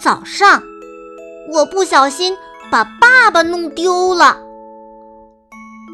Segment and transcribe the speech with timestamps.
[0.00, 0.62] 早上，
[1.52, 2.36] 我不小心
[2.70, 4.38] 把爸爸弄丢了。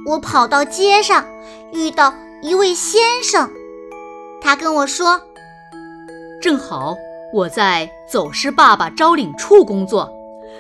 [0.07, 1.25] 我跑到街上，
[1.73, 3.51] 遇到一位先生，
[4.43, 5.19] 他跟我说
[6.43, 6.95] ：“正好
[7.33, 10.13] 我在走失爸爸招领处工作，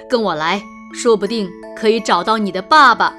[0.08, 0.62] 跟我来
[0.94, 3.14] 说不定可以找到你的爸爸。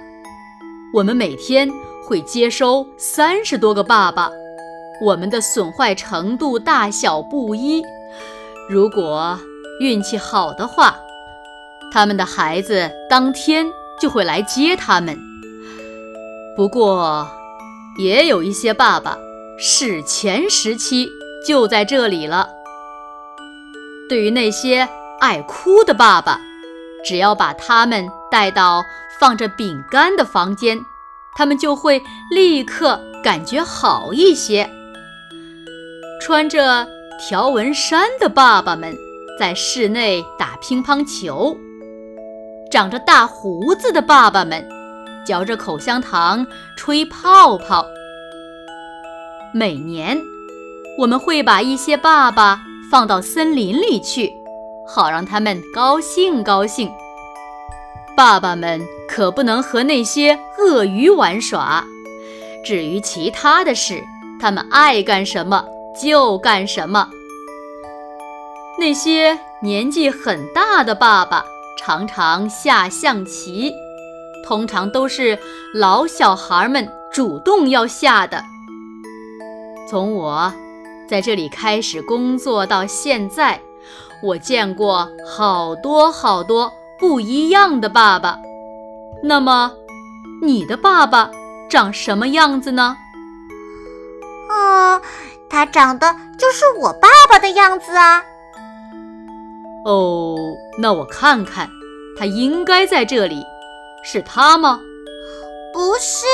[0.92, 1.70] 我们每天
[2.04, 4.32] 会接收三十多个爸爸，
[5.04, 7.84] 我们的损坏程度大小不一，
[8.68, 9.40] 如果……”
[9.80, 10.96] 运气好的话，
[11.92, 13.66] 他们的孩子当天
[14.02, 15.18] 就会来接他们。
[16.56, 17.28] 不过，
[17.98, 19.18] 也有一些爸爸
[19.58, 21.10] 史前时期
[21.46, 22.50] 就在这里了。
[24.08, 24.88] 对于那些
[25.20, 26.40] 爱哭的爸爸，
[27.04, 28.84] 只要把他们带到
[29.20, 30.80] 放着饼干的房间，
[31.36, 34.70] 他们就会立刻感觉好一些。
[36.22, 36.88] 穿着
[37.20, 39.05] 条纹衫的爸爸们。
[39.38, 41.58] 在室内打乒乓球，
[42.72, 44.66] 长着大胡子的爸爸们
[45.26, 46.48] 嚼着口香糖
[46.78, 47.86] 吹泡泡。
[49.54, 50.18] 每年，
[50.98, 54.32] 我们会把一些爸爸放到森林里去，
[54.88, 56.90] 好让他们高兴高兴。
[58.16, 61.84] 爸爸们可不能和那些鳄鱼玩耍。
[62.64, 64.02] 至于其他的事，
[64.40, 65.66] 他们爱干什么
[66.02, 67.10] 就干什么。
[68.78, 71.46] 那些年纪很大的爸爸
[71.78, 73.74] 常常下象棋，
[74.46, 75.40] 通常都是
[75.74, 78.44] 老小孩们主动要下的。
[79.90, 80.54] 从我
[81.08, 83.62] 在这里开始工作到现在，
[84.22, 88.38] 我见过好多好多不一样的爸爸。
[89.24, 89.72] 那么，
[90.42, 91.32] 你的爸爸
[91.70, 92.98] 长什么样子呢？
[94.50, 95.02] 啊，
[95.50, 98.22] 他长得就是我爸爸的样子啊。
[99.86, 100.36] 哦，
[100.80, 101.70] 那我看看，
[102.18, 103.46] 他应该在这里，
[104.04, 104.82] 是他吗？
[105.72, 106.26] 不是。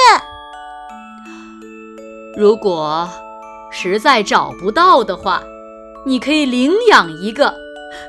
[2.37, 3.09] 如果
[3.69, 5.43] 实在找不到的话，
[6.05, 7.53] 你可以领养一个。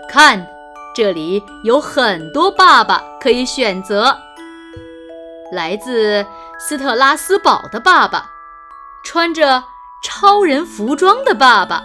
[0.08, 0.46] 看，
[0.94, 4.16] 这里有很多爸爸可以选择。
[5.50, 6.24] 来自
[6.60, 8.30] 斯特拉斯堡的爸爸，
[9.04, 9.64] 穿着
[10.04, 11.82] 超人服装的爸爸。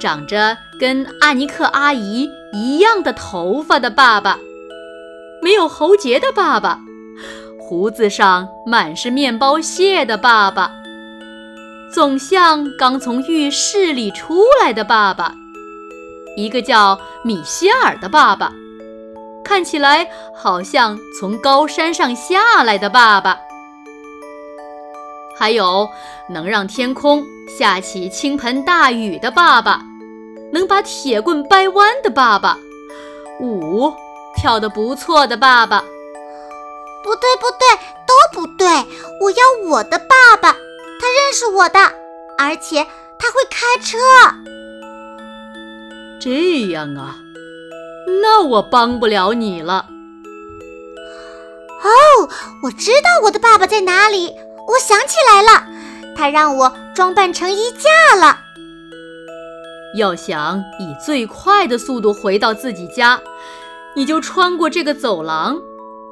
[0.00, 4.38] 长着跟阿尼克阿姨一样的头发的爸爸，
[5.42, 6.80] 没有喉结的爸爸，
[7.58, 10.72] 胡子上满是面包屑的爸爸，
[11.92, 15.34] 总像刚从浴室里出来的爸爸，
[16.36, 18.52] 一个叫米歇尔的爸爸，
[19.44, 23.38] 看起来好像从高山上下来的爸爸，
[25.38, 25.88] 还有
[26.30, 27.22] 能让天空。
[27.58, 29.84] 下起倾盆大雨的爸爸，
[30.54, 32.56] 能把铁棍掰弯的爸爸，
[33.40, 33.92] 舞
[34.36, 35.82] 跳得不错的爸爸。
[37.02, 37.66] 不对，不对，
[38.06, 38.66] 都不对！
[39.20, 41.80] 我要我的爸爸，他认识我的，
[42.38, 42.86] 而且
[43.18, 43.98] 他会开车。
[46.20, 47.16] 这样啊，
[48.22, 49.86] 那我帮不了你了。
[51.82, 52.28] 哦，
[52.62, 54.32] 我知道我的爸爸在哪里，
[54.68, 55.66] 我想起来了。
[56.16, 58.43] 他让我装扮成衣架了。
[59.96, 63.20] 要想以最快的速度回到自己家，
[63.94, 65.56] 你就穿过这个走廊，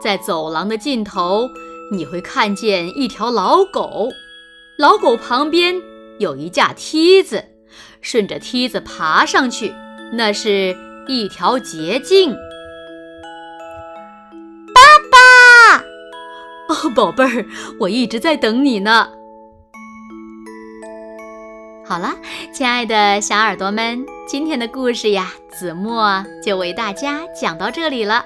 [0.01, 1.49] 在走廊的尽头，
[1.91, 4.09] 你会看见一条老狗。
[4.79, 5.75] 老狗旁边
[6.19, 7.45] 有一架梯子，
[8.01, 9.75] 顺着梯子爬上去，
[10.13, 10.77] 那是
[11.09, 12.33] 一条捷径。
[14.73, 14.81] 爸
[15.11, 15.85] 爸，
[16.69, 17.47] 哦，宝贝儿，
[17.81, 19.09] 我一直在等你呢。
[21.93, 22.15] 好了，
[22.55, 28.25] 亲爱的小耳朵们，今天的故事呀，子墨就为大家讲到这里了。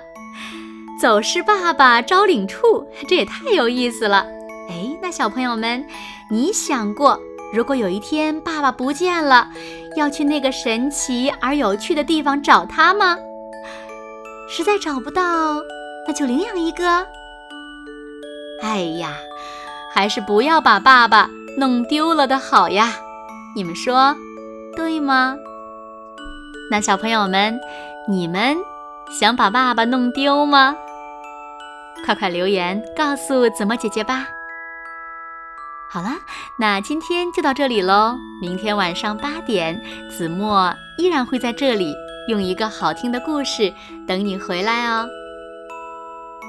[1.03, 4.25] 走失爸爸招领处，这也太有意思了。
[4.71, 5.85] 哎，那小朋友们，
[6.31, 7.21] 你想过，
[7.53, 9.49] 如果有一天爸爸不见了，
[9.97, 13.19] 要去那个神奇而有趣的地方找他吗？
[14.49, 15.57] 实在找不到，
[16.07, 17.05] 那就领养一个。
[18.63, 19.17] 哎呀，
[19.93, 21.29] 还是不要把爸爸
[21.59, 23.01] 弄丢了的好呀。
[23.57, 24.15] 你们说
[24.77, 25.35] 对吗？
[26.71, 27.59] 那小朋友们，
[28.07, 28.55] 你们
[29.19, 30.77] 想把爸爸弄丢吗？
[32.05, 34.27] 快快留言告诉子墨姐姐吧。
[35.91, 36.19] 好啦，
[36.59, 38.19] 那今天就到这里喽。
[38.43, 41.95] 明天晚上八点，子墨依然会在这里，
[42.29, 43.73] 用一个好听的故事
[44.07, 45.09] 等你回来哦。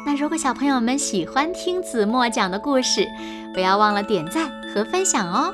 [0.05, 3.07] 那如果小朋友们喜欢听子墨讲的故事，
[3.53, 5.53] 不要忘了点赞和分享哦。